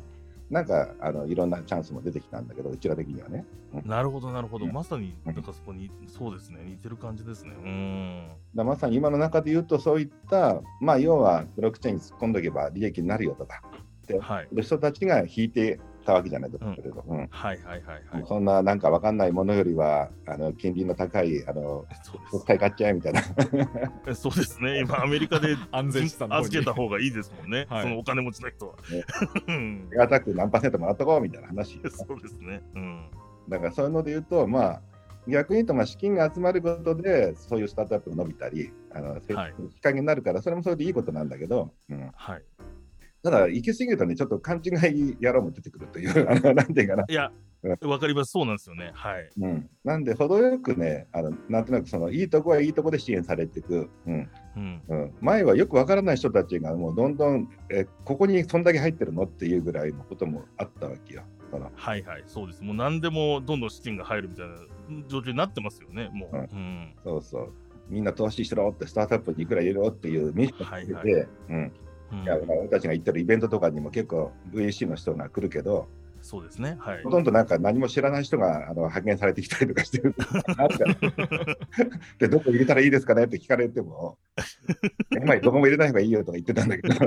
[0.51, 3.45] なんかあのいろんなチャンスも出てきたんだけどうちら的にはね。
[3.85, 4.65] なるほどなるほど。
[4.65, 7.53] うんまさになんかそこにそうですね似てる感じですね。
[7.63, 8.29] うん。
[8.55, 13.63] だまさに今の中で言うとそういったまあ要はブロックチェーンに突っ込んどけば利益になるよとか
[14.21, 14.49] はい。
[14.53, 18.25] で人たちが引いてたわけじゃないですか、けれどうんはいはいはいはい。
[18.27, 21.85] そんななんかわかんないものよりはあの金利の高いあの
[22.31, 23.23] 国債買っちゃえみたいな。
[24.15, 24.81] そうですね。
[24.81, 27.67] 今アメリカで安全資産預けた方がいいですもんね。
[27.69, 28.75] はいそのお金持ちの人は。
[29.49, 31.81] うん手堅く何パーセントもらっとこうみたいな話。
[31.91, 32.63] そうですね。
[32.75, 33.11] うん。
[33.49, 34.83] だからそういうので言うと、まあ、
[35.29, 42.43] 逆に言うと、まあ、資金が集まることで、そういうスタートアップが伸びたり、あの、成はい日陰になるから、それもそれでいいことなんだけど、うん、はい。
[43.27, 47.05] ただ、行き過ぎるとね、ちょっと勘違い野郎も出てくるという、あの なんていうかな。
[47.09, 47.33] いや、
[47.83, 48.31] わかります。
[48.31, 48.93] そうなんですよね。
[48.95, 49.29] はい。
[49.37, 54.83] うん、なんで、程よくね、あのなんとなくそのいいとこはいいとこで支援されていく、うんうん。
[54.87, 61.25] うん、前はよくわからない人たちが、もうどんどんえ、ここにそんだけ入ってるのっていうぐらいのこともあったわけよ。
[61.75, 62.23] はいはい。
[62.29, 62.63] そうです。
[62.63, 64.55] もう何でもどんどん資金が入るみたいな
[65.09, 66.11] 状況になってますよね。
[66.13, 66.37] もう。
[66.37, 66.95] うんうん。
[67.03, 67.53] そうそう
[67.89, 71.73] みんな投資しろって、スタートアップにいくら入れろっていう民主が出て、はいうん、
[72.13, 75.89] うんいや俺たちが行ってるイベントとかにも結構 VC の人が来るけど、
[76.27, 76.77] そうですね。
[76.81, 77.11] はいほ。
[77.11, 80.13] とんどなんか何も知らない人があの派遣されてきたりとかしてる。
[82.19, 84.19] で、どこ入れたらいいですかねって聞かれても、
[85.17, 86.95] えまあ、どこも入れない方がいいよとか言ってたんだけど、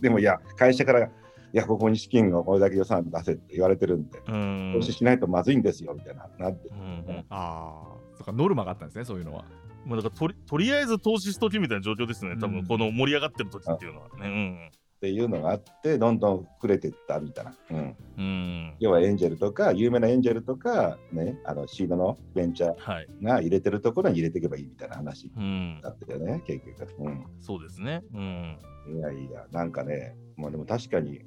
[0.00, 1.10] でもいや、会社から、い
[1.52, 4.72] や、ここに資金をこれだけ予算出せって言われてるんで、うん。
[4.76, 6.82] 投資しないとまずいんですよみたいな、なってうんう
[7.18, 7.82] んあ
[8.26, 9.44] あノルマがあったんですねそういうのは
[9.86, 14.70] まあ、だからとりとりあえず投資しときみたいな状況ですね、多うん分この盛り上がってる時っていうのはね。
[14.96, 17.54] っていうのがあって、どんどん膨れていったみたいな。
[17.70, 17.96] うんうん。
[18.16, 18.74] うん。
[18.80, 23.08] 要はエンジェルとか、有名なエンジェルとか、ね、あのシードのベンチャーはい。
[23.22, 25.80] が入れてるところに入れていけばいいみたいな話うん。
[25.82, 26.94] だったよね、結局。
[26.98, 28.02] うんそうですね。
[28.14, 28.58] うん。
[28.96, 31.20] いやいや、なんかね、もうでも確かに、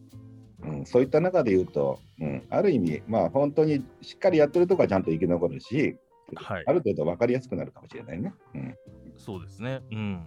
[0.63, 5.95] うん、そういった中で言うと、うん、ある意味、まあ本当にしっかりやってるとこはちゃんと生き残るし、
[6.35, 8.33] はいある程度分かりやすくなるかもしれないね。
[8.55, 8.75] うん、
[9.17, 9.81] そうですね。
[9.91, 10.25] うん。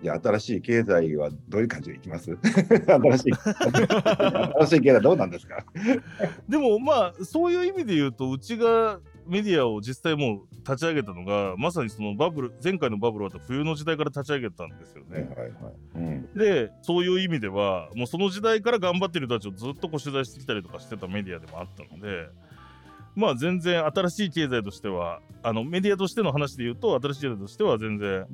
[0.00, 2.30] じゃあ、新しい経済はどういう感じでいきます？
[2.40, 5.64] 新しい 新しい経済どうなんですか？
[6.48, 15.10] でもまあそういう意味で言うとうちがメディアを実際もう立ち上げたのがまさにそのバブル前回のバブルは冬の時代から立ち上げたんですよね。
[15.14, 15.50] はいはいはい。
[15.96, 22.28] うんでそういう意味ではもうその時代から頑張ってる人たちをずっとこう取材してきたりとかしてたメディアでもあったので
[23.18, 28.26] まあ全然新しい経済としてはあのメディアとしての話で言うと新しい経済としては全然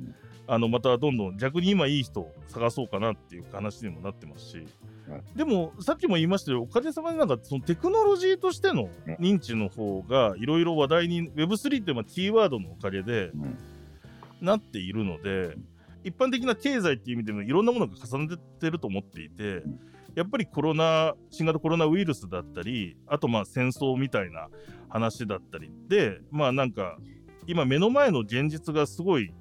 [0.47, 4.67] あのまたどんどん逆に今いい人を探そうかなっていう話にもなってますし。
[5.09, 5.21] はい。
[5.35, 13.57] でもさっきも言いましたよおかげさまでなんかそのテクノロジーとしての認知の方がいろいろ話題に Web3 ってまあキーワードのおかげでうん。
[14.41, 15.55] なっているので
[16.03, 19.79] 一般的な経済っていう意味でもいろんなものが重ねてると思っていてん
[20.15, 24.47] やっぱりコロナ新型コロナウイルスだったりあとまあ戦争みたいな
[24.89, 26.97] 話だったりでまあなんか
[27.47, 29.33] 今目の前の現実がすごい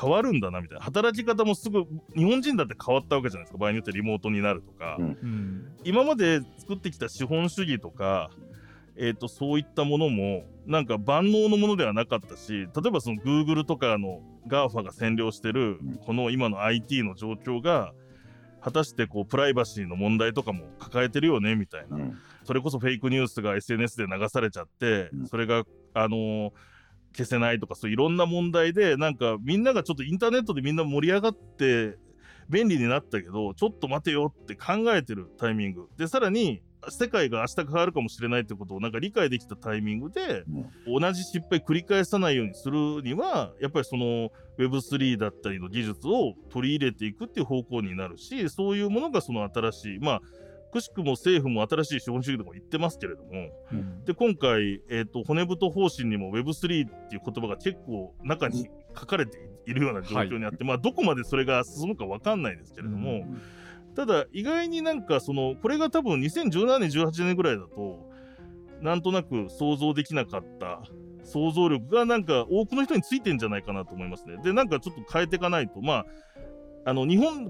[0.00, 0.84] 変わるんだなみたいな。
[0.84, 1.84] 働き方もすぐ
[2.16, 3.58] 日本人だって変わったわけじゃないですか。
[3.58, 5.04] 場合によってリモートになるとか、うん。
[5.04, 5.72] うん。
[5.84, 8.30] 今まで作ってきた資本主義とか、
[8.96, 15.94] えー、とそういったものもなんか万能のものではなかったし例えばその Google とかの GAFA が占領してるうん。
[15.96, 17.92] この今の IT の状況が
[18.60, 22.18] 果たしてこうプライバシーの問題とかも抱えてるよねみたいな、うん。
[22.44, 25.26] それこそフェイクニュースが SNS で流されちゃって、うん。
[25.26, 26.50] それがあのー
[27.12, 31.96] 消せないとかそういろんな問題でなんかみんながちょっとインターネットでみんな盛り上がって
[32.48, 35.88] 便利になったけどちょっと待てよって考えてるタイミング。
[35.96, 40.44] でさらに世界が明日変わるかもしれないってことをなんか理解できたタイミングで、
[40.86, 50.20] 同じ失敗繰り返さないようにするにはやっぱりその Web3 だったりの技術を取り入れていくっていう方向になるしそういうものがその新しいまあ
[50.72, 54.04] くしくも政府も新しい資本主義とか言ってますけれどもうん。
[54.04, 63.42] で今回、えー、と骨太方針にも Web3 っていう言葉が結構中に書かれているような状況にあって、まあどこまでそれが進むか分かんないですけれども、うん
[63.94, 68.10] ただ意外になんかそのこれが多分2017年18年ぐらいだと
[68.80, 70.82] なんとなく想像できなかった
[71.22, 74.36] 想像力がなんか多くの人についてんじゃないかなと思いますね。
[74.42, 76.06] でなんかちょっと変えていかないとまあ
[76.86, 77.46] あの日本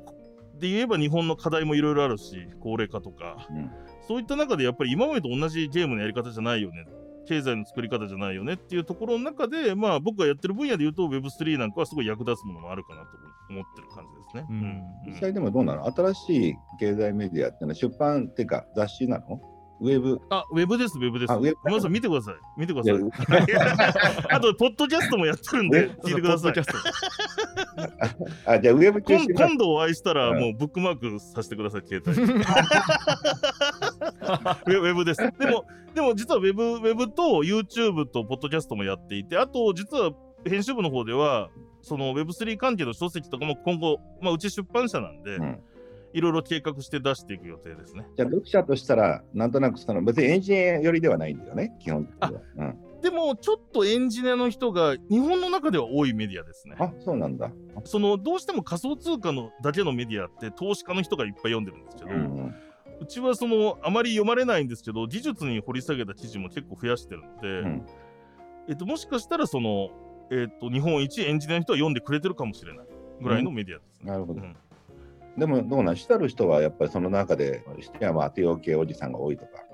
[0.58, 3.70] で言えば日本の課題もいろいろあるし高齢化とかうん
[4.06, 6.84] そういった中でやっぱり今までと同じゲームのやり方じゃないよね
[7.28, 13.08] 経済の作り方じゃないよねっていうところの中でまあ僕がやってる分野で言うと Web3 なんかはすごい役立つものもあるかなと
[13.50, 14.46] 思ってる感じですね。
[14.50, 15.84] うんうん実際でもどうなの？
[15.86, 19.40] 新しい経済メディアってのは出版っていうか雑誌なの？
[19.82, 21.32] ウェブあ、ウェブです、ウェブです。
[21.32, 22.34] あウェブ皆さん見てください。
[22.58, 23.46] 見てくだいさい。
[24.30, 26.70] あと、ポッドキャストもやってるんで、聞いてくださいポッドキ。
[26.70, 32.44] ャスト あじゃあウェブ中今心な今度お会いしたら、うんもうブックマークさせてください、携帯に。
[34.66, 35.20] ウェブです。
[35.38, 40.12] でも、でも実はウェブ、ウェブと YouTube とポッドキャストもやっていて、あと、実は
[40.44, 41.50] 編集部の方では、
[41.82, 45.60] その Web3 関係の書籍とかも今後、まあ、うち出版社なんで、うん
[46.12, 48.06] いろいろ計画して出していく予定ですね。
[48.16, 56.76] じゃあ読者としたらなんとなくその別にエンジニア寄りではないんだよね基本的には、うん、でも、ちょっとエンジニアの人が日本の中では多いメディアですね。
[56.78, 57.52] あそうなんだ、
[57.84, 62.54] そのどうしても仮想通貨のだけのメディアって投資家の人がいっぱい読んでるんですけど、ううん
[63.06, 67.86] ちはそのあまり読まれないんですけど技術に掘り下げた記事も結構増やしてるので、うん。
[68.68, 69.90] えっと、もしかしたらその、
[70.30, 72.86] えっと、日本一エンジニアの人は読んでくれてるかもしれない
[73.20, 74.10] ぐらいのメディアですね。
[74.10, 74.56] なるほど、うん。
[75.36, 79.64] でもどうなんしたる人はやっぱりその中でしてはまあ当てよう系おじさんが多いとか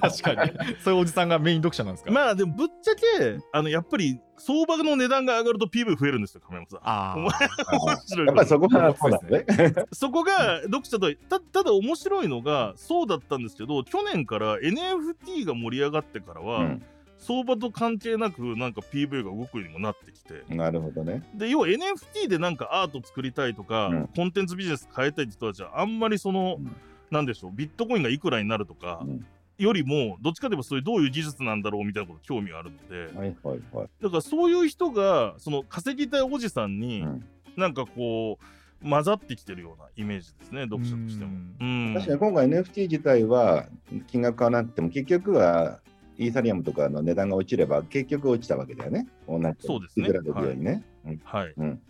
[0.00, 0.52] 確かに。
[0.82, 2.10] そういうおじさんがメイン読者なんですか？
[2.10, 6.80] まあでもぶっちゃけあのやっぱり相場の値段が上がると PV 増えるんですよ亀山さん。
[6.84, 8.26] あお前あ面白い。
[8.26, 9.74] やっぱりそこはそうだね。
[9.92, 16.82] そこが読者とたただ面白いのがそうだったんですけど去年から NFT が盛り上がってからは、うん。
[17.20, 20.44] 相場と関係なくなんか PV が動くようにもなってきて。
[20.54, 21.24] なるほどね。
[21.34, 24.06] で要は NFT でなんかアート作りたいとか、うん。
[24.14, 26.76] コンテンツビジネス変えたいって人たちはあんまりその、うん
[27.10, 29.26] なんでしょうビットコインがいくらになるとかうん。
[29.58, 33.88] よりもどっちかといえばそういうどういう技術なんだろうみたいなこと興味があるのではいはいはい。
[34.00, 37.24] だからそういう人がその稼ぎたいおじさんにうん。
[37.56, 41.32] なんかこう混ざってきてるようなイメージですね読者としても。
[41.60, 41.94] うん。
[41.94, 43.66] 確かに今回 NFT 自体は
[44.06, 45.80] 金額変わらなくても結局は
[46.18, 49.08] イーサリアムとかの値段が落ちれば結局落ちたわけだよね。
[49.28, 49.44] 同じ。
[49.60, 50.06] そうですね。
[50.06, 50.84] いくらできるようにね。
[51.04, 51.20] うん。
[51.24, 51.54] はい。
[51.56, 51.80] うん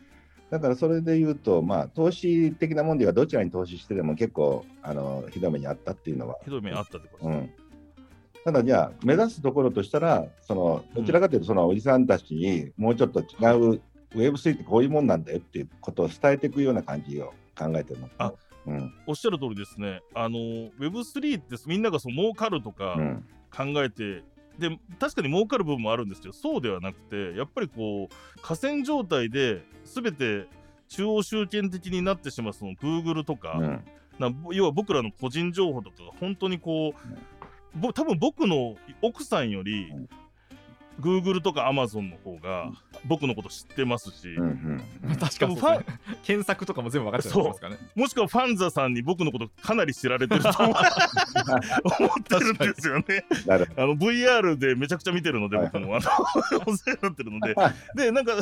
[0.50, 7.54] だからそれで言うと、まあ、投資的なもんではどちらに投資してでも結構あのひどい目にあったっていうのは、ひどい目あったってことですね。
[8.36, 13.24] うん、ただじゃあ目指すところとしたらそのどちらかというとそのおじさんたちにもうちょっと違
[13.74, 13.80] う
[14.14, 18.08] Web3 ってこういうもんなんだよっていうことを伝えていくような感じを考えてるの。
[18.18, 18.32] あ
[18.66, 18.94] うん。
[19.06, 20.00] おっしゃる通りですね。
[20.14, 20.38] あの
[20.78, 23.24] Web3 ってみんながそう儲かるとかうん。
[23.50, 24.22] 考えて、
[24.58, 30.46] で確かに儲かる部分もあるんですけどそうではなくてやっぱりこう河川状態で全て
[30.88, 33.84] 中央集権的になってしまうその Google とか,、うん。
[34.18, 40.08] な要は僕らの個人情報とかが本当にこう、ぼ多分僕の奥さんより、うん
[41.00, 42.70] Google とか Amazon の方が
[43.04, 45.56] 僕のこと知ってますし、うんうんまあ確かに。
[46.24, 47.80] 検索とかも全部分かっちゃいますからね。
[47.94, 53.24] もしくはファンザさんに僕のことかなり知られてると思 思ってるんですよね。
[53.76, 55.96] あの VR でめちゃくちゃ見てるので、僕も。
[55.96, 57.54] あのお世話になってるので、
[57.94, 58.32] でなんか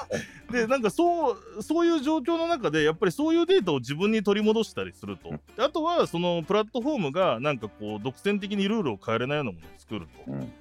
[0.50, 10.32] でなんかそうそういう状況の中でやっぱりそういうデータを自分に取り戻したりすると、であとはそのプラットフォームがなんかこう独占的にルールを変えれないようなものを作ると。
[10.32, 10.52] うん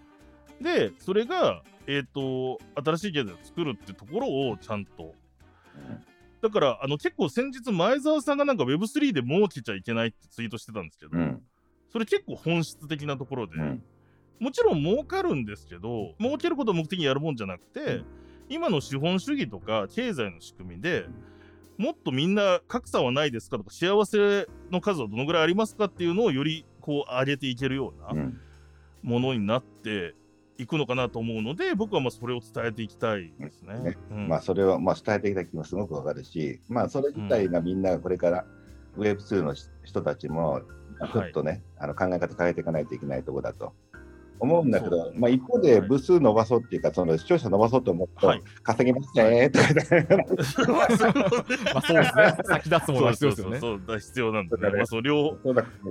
[0.62, 5.14] でそれがえっ、と新しい経済を作るってところをちゃんと。
[6.42, 11.42] だからあの結構先日前澤さんがなんか Web3 で儲けちゃいけないってツイートしてたんですけど、うん。
[11.92, 13.84] それ結構本質的なところで、うん。
[14.40, 18.06] もちろん儲かるんですけど儲けることを目的にやるもんじゃなくて、うん
[18.50, 21.06] 今の資本主義とか経済の仕組みで
[21.78, 28.40] もっとみんな格差はないですかとか幸せの数はどのぐらいありますかっていうのをよりこう上げていけるよううなん。
[29.04, 30.16] ものになって
[30.58, 33.80] いくのかなと思うので僕はまあそれを伝えていきたいですね。
[33.80, 34.28] ねうん。
[34.28, 38.46] まあそれはまあ伝えてきた気もすごくわかるし、まあそれ自体がみんながこれから
[38.98, 40.62] Web2 の人たちも
[41.00, 41.12] はい。
[41.12, 43.74] ちょっとね、あの考え方変えていかないといけないところだと
[44.40, 49.68] 思うんだけそど、うまあ一方で部数伸ばそうっていうか、その視聴者伸ばそうと思うと、はい稼げますねとか
[51.74, 52.38] まあそうですね。
[52.44, 53.60] 先立つものが必要ですよね。
[53.60, 54.58] そうそうそうそう必要なんでね。
[54.58, 54.78] そうだね。
[54.78, 55.38] まあその両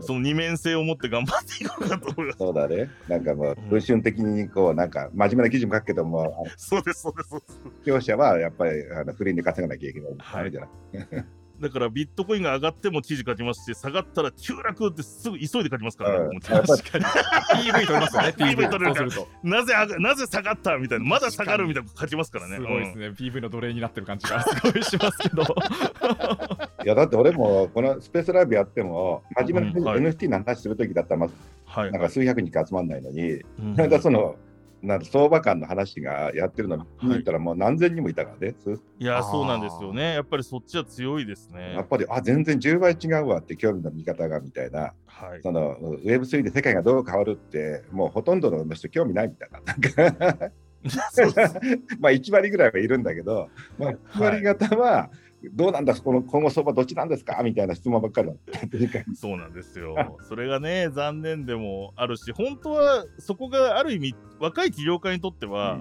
[0.00, 2.38] その二面性を持って頑張っていこうかと思います。
[2.38, 3.68] そうだね、なんかもううん。
[3.68, 7.60] 文春的にこう、なんか真面目な記事も書くけども、 そうですそうですそうです。
[7.84, 10.14] 視聴者はやっぱりあのフリーで稼がなきゃいけない。
[10.18, 10.40] はい。
[10.40, 11.24] あるじゃない
[11.60, 16.26] だからビットコインが上がっても記事書きますし、下がったら急落ってすぐ急いで書きますからね。
[16.32, 16.40] うん。
[16.40, 17.04] 確かに。
[17.72, 22.56] PV 取れますよね PV 取れるかなぜ上がなぜ下がったみたいな、まだ下がるみたいな書きますからね。
[22.56, 25.42] すごいですうんね PV の奴隷になってる感じがすごいしますけど。
[26.84, 30.00] いやだって俺もこのスペースライブやっても、真面目なうんはい。
[30.00, 31.92] NFT の話するときだったら、まずはい。
[31.92, 34.36] なんか数百人しか集まんないのに、うんかその、
[34.82, 40.14] なんか相場感の話がやってるの見たらもう何千人もいたからね、すいや、あーそうなんですよね。
[40.14, 41.88] やっぱりそっちは強いですねやっ。
[41.88, 45.42] ぱり、あ、全然10倍違うわって興味の見方がみたいな、はい。
[45.42, 49.60] その Web3 で世界がどう変わるって、もうほとんどの人興味ないみたいな。
[51.98, 55.10] まあ1割ぐらいはいるんだけど、まあ、9割方は、
[55.52, 57.42] どうなんだ、この今後相場どっちなんですか？
[57.42, 58.60] みたいな質問ばっかりだった。
[59.14, 59.94] そうなんですよ。
[60.22, 65.80] それがね、残念でもあるし、本当はそこがある意味、若い起業家にとっては、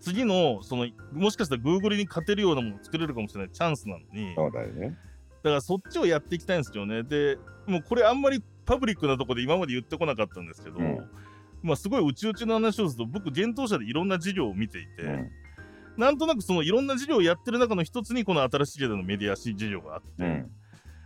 [0.00, 4.88] 次の、その、もしかしたら Google に勝てるようなものを作れるかもしれないチャンスなのに、そうだよね。
[5.42, 7.02] だからそっちをやっていきたいんですよね。
[7.02, 10.98] で、もうこれあんまりパブリックなとこで今まで言ってこなかったんですけど、うん
[11.62, 15.30] まあすごい内々の話をすると、僕、幻冬舎でいろんな事業を見ていて、うん
[15.96, 20.50] なんとなくそのいろんな事業をやってる中の一つに、この新しい時代のメディア事業があって、うん。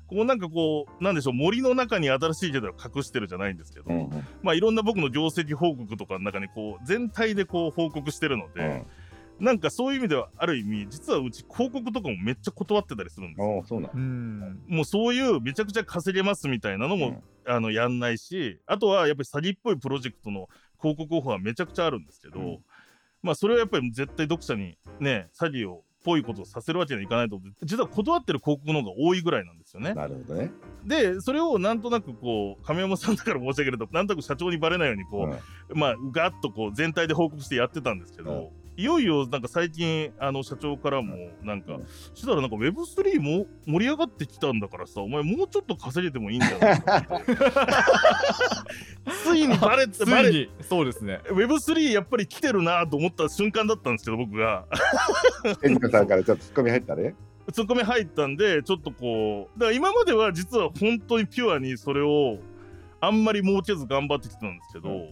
[0.09, 4.11] こうなんかこう、なんでしょう、森の中に新しい時代を隠してるじゃないんですけど、うんうん。
[4.43, 8.87] まあいろんな僕の業績報告とかの中にこう、全体でこう報告してるので、
[9.39, 9.45] うん。
[9.45, 13.65] なんかそういう意味ではある意味、実はうち広告とかもめっちゃ断ってたりするんですよ。
[13.67, 17.23] そうなんもうそういうめちゃくちゃ稼げますみたいなのも、うん。
[17.47, 20.49] あのやんないしあとはやっぱり詐欺っぽいプロジェクトの
[20.79, 22.59] 広告オファーはめちゃくちゃあるんですけど、うん
[23.23, 29.95] まあそれはやっぱり絶対読者にね詐欺をぽいことをさせるわけにはいかないと思って実は断ってる広告の方が多いぐらいなんですよね。
[29.95, 30.51] なるほどね。
[30.85, 35.29] でそれをなんとなくこう亀山さんだから申し上げるとなんとなく社長にバレないようにこ
[35.71, 47.37] う、まあガッとこう全体で報告してやってたんですけど、うんいよいよなんか最近あの社長からもなんか、うんしたらなんか Web3 も盛り上がってきたんだからさお前もうちょっと稼げてもいいんじゃないかって
[49.25, 51.21] ついにバレつてバレそうですね。
[51.27, 54.65] Web3 やっぱり来てるなと思った瞬間だったんですけど僕が。
[55.63, 57.15] エジカさんからちょっとツッコミ入ったね。
[57.53, 62.39] ツッコミ入ったんで、ちょっとこう、だから今までは実は本当にピュアにそれを
[63.01, 65.11] あんまり儲けず頑張ってきてたんですけど、うん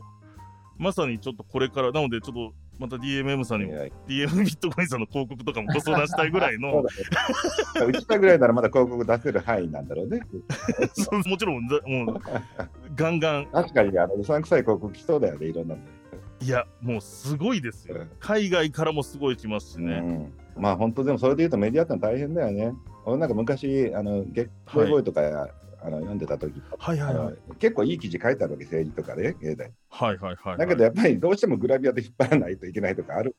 [0.79, 3.73] まさにちょっとこれから、なのでちょっとまた DMM さんにも、
[4.07, 6.83] DM ビットコインさんの広告とかもご相談したいぐらいの、
[7.77, 7.87] だね。
[7.87, 10.21] うちらぐらいならまだ広告出せる範囲なんだろうね。
[10.95, 12.21] そうもちろんざ、もう、
[12.95, 15.81] ガンガン、確かに、あの、うさんくさい広告来そうだよね、いろんなの。
[16.41, 18.11] いや、もうすごいですようん。
[18.21, 20.31] 海外からもすごい来ますしね。
[20.57, 22.75] うん、まあ本当でもそれで言うとメディアって大変だよね。
[23.05, 25.49] 俺なんか昔、あの、ゲッはいプボーイとか、
[25.81, 27.37] あの読んでた時、はいはいはい。
[27.59, 29.71] 結構いい記事書いてあるわけ、政治とかね、経済。
[29.91, 30.59] はいはいはいはい。
[30.59, 33.37] だけどやっぱりどうしてもグラビアで引っ張らないといけないとかある。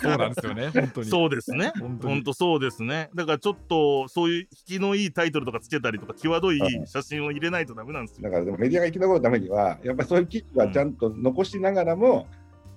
[0.00, 1.08] そうなんですよね、本当に。
[1.08, 1.72] そうですね。
[1.76, 3.10] 本当そうですね。
[3.14, 8.22] だからちょっとそういう引きのいいタイトルとかつけたりとか、際どいうん写真を入れないとダメなんですよ。
[8.24, 12.26] だからでもメディアが生き残るためには、やっぱりそういう記事はちゃんと残しながらも、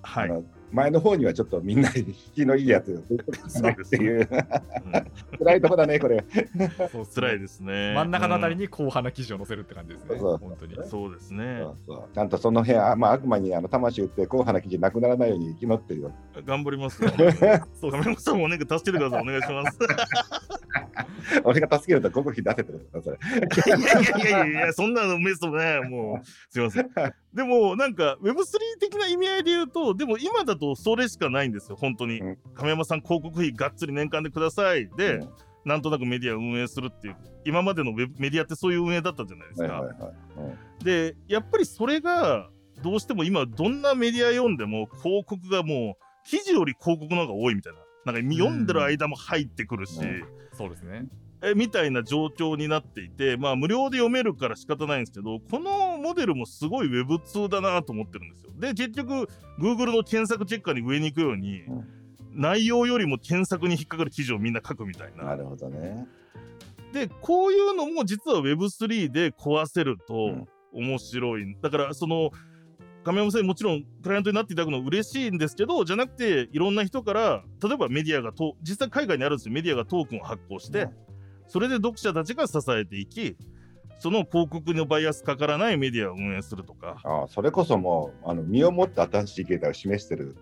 [0.02, 0.44] はい。
[0.72, 4.28] 前の方にはちょっとみんなに引きのいいやつをそうですっていう、うん
[5.38, 6.24] 辛いとこだね、これ。
[6.90, 7.92] そう辛いですね。
[7.94, 8.64] 真ん中のあたりに。
[8.64, 10.18] に硬派な記事を載せるって感じですね。
[10.18, 10.74] そう本当に。
[10.88, 11.68] そうですねそ。
[11.68, 16.12] うそうちゃんとその辺、あまあ、悪魔にあの魂打って、硬派な記事なくならないように生き乗ってるよ。
[16.44, 17.10] 頑張りますよ。
[17.74, 19.22] そう、亀山さんもお願い助けてください。
[19.22, 19.78] お願いします。
[21.44, 23.18] 俺が助けると広告費出せってことだ、それ。
[23.18, 26.90] いやいやいやいやそんなのメストね、もう、すいません。
[27.32, 32.20] でも、なんか、Web3 的な意味合いで言うと、でも今だとそれしかないんですよ、本当に。
[32.20, 34.88] うん亀山さん、広告費がっつり年間でください。
[34.96, 35.28] で、うん
[35.64, 39.80] なんとなくメディアを運営するっていう、今までのウェブメディアってそういう運営だったじゃないですか。
[39.80, 42.50] はいはいはいうんで、やっぱりそれが、
[42.82, 47.78] どうしても今、どんなメディア読んでも、広告がもう、記事より広告の方が多いみたいな。
[48.12, 51.06] なんか読んでる間も入ってくるし、うんそうですね。
[51.44, 58.52] えみたいな状況になっていて、まあ、無料で読めるから仕方ないんですけど、このモデルもすごい Web2 だなと思ってるんですよ。
[58.58, 59.28] で、結局、
[59.58, 61.84] Google の検索チェッカーに上に行くように、うん
[62.36, 65.24] 内容よりも検索に引っかかる記事をみんな書くみたいな。
[65.24, 66.06] なるほどね。
[66.92, 71.56] で、こういうのも実は Web3 で壊せるうとん面白い。
[71.62, 72.30] だから、その、
[73.04, 80.90] 亀山さんにもちろんクライアントになっていただくの嬉しいんですけど、じゃなくて、いろんな人から、例えばメディアがと、実際海外にあるんですよ、メディアがトークンを発行して、うん
[81.48, 83.36] それで読者たちが支えていき、
[83.98, 87.00] その広告のバイアスかからないメディアを運営するとか。
[87.04, 90.36] ああそれこそもうあの身をもって新しい形態を示してる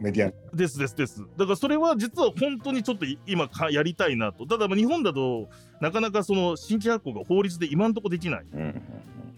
[0.00, 0.56] メディア。
[0.56, 1.24] ですですです。
[1.36, 4.46] だからそれは実は本当にちょっとい今かやりたいなと。
[4.46, 5.48] ただまあ日本だと
[5.80, 8.46] なかなかその新規発行が法律で今んとこできない。
[8.52, 8.82] うんうんうん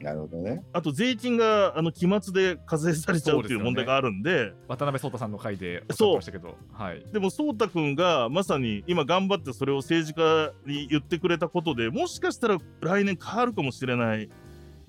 [0.02, 0.64] なるほどね。
[0.72, 7.04] あと税金があの期末で課税されちゃうっていう問題があるんで、渡辺壮太さんの回でおっしゃってましたけど、はい。
[7.12, 14.30] でも颯太君がまさに今頑張ってそれを政治家に言ってくれたことでもしかしたら来年変わるかもしれない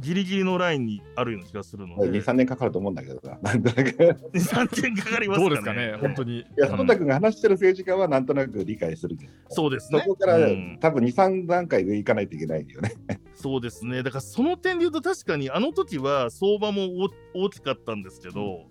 [0.01, 3.37] ギリギリのラインにあるような気がするの2、で、3年かかると思うんだけどな。
[3.43, 3.89] なんとなく。
[3.89, 5.43] い3年かかりますかね。
[5.43, 6.39] どうですかね、本当に。
[6.57, 9.99] や、うんそ太君が話してる政治家はなんとなく理解するけど、そうですね。
[9.99, 12.91] そこから、うん多分2、3段階でいかないといけないよね。
[13.35, 14.03] そうですね。
[14.03, 17.09] だからその点で言うと確かにあの時は相場も大
[17.45, 18.65] 大きかったんですけど、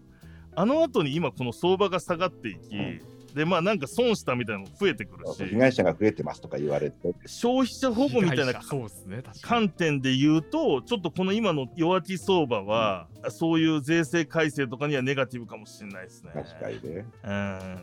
[0.54, 3.00] あの後に今この相場が下がっていき、うん
[3.34, 9.22] でまあなんか損したみたいなのも増えてくるし、被害者が増えてますとか言われて、消費者保護みたいな被害者そうですね。
[9.42, 16.30] 観点で言うと、ちょっとこの今の弱気相場は、そういう税制改正とかにはネガティブかもしれないですね。
[16.34, 17.06] 確かにね。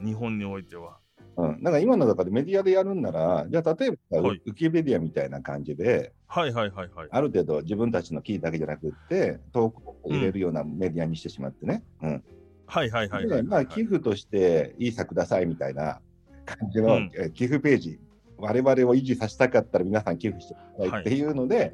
[0.02, 0.98] うん、日本においては。
[1.38, 7.08] うん、なんか今の中でメディアでやるんなら、じゃあ例えば、はいウキペディアみたいな感じで、はいはいはいはい。
[7.12, 11.84] ある程度自分たちの記事だけじゃなくって、投稿を入れるようなメディアにしてしまってね。
[12.02, 12.24] うんはい
[12.68, 16.00] はいはいはいはい、でまあ、寄付としていいさくださいみたいな
[16.46, 18.00] 感じの、うんえ寄付ページ、
[18.38, 21.74] 我々を維持させたかったら皆さん寄付してくださいっていうので、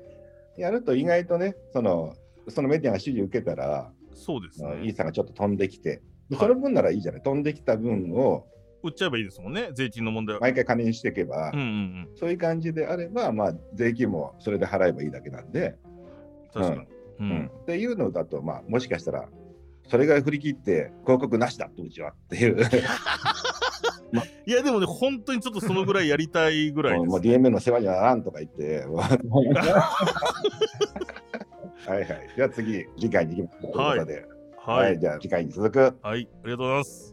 [0.57, 2.15] やると意外とね、その
[2.47, 4.85] そのメディアが指示受けたら、そうですね。
[4.85, 8.45] いいさがちょっと飛んできて、ではいその分ならいいじゃない、飛んできた分を
[8.83, 10.41] 売っちゃえばいいですもんね、税金の問題は。
[10.41, 12.09] 毎回金にしていけば、うんうんうん。
[12.15, 15.75] そういう感じであれば、まあ、税金もそれで払えばいいだけなんで、
[16.53, 16.81] 確かに。
[16.81, 16.87] う
[17.19, 19.29] うんんっていうのだと、まあ、もしかしたら、
[19.87, 22.61] それが振り切って、広告なしだとうちはっていう、
[24.45, 27.35] いやでもね、本当にちょっとそのぐらいやりたいぐらいもうもうです。
[27.35, 28.85] DMM の世話にはならんとか言って、
[31.85, 32.07] はいはい。
[32.35, 34.25] じゃあ次、次回に行きますということで、
[34.57, 35.79] ははいい、じゃあ次回に続く。
[35.79, 37.12] はい、ありがとうございます。